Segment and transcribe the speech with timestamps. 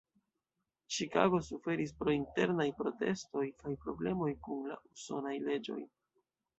[0.95, 5.83] Ĉikago suferis pro internaj protestoj kaj problemoj kun la usonaj leĝoj.